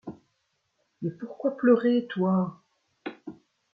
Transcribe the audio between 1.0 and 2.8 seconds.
Mais pourquoi pleurer, toi?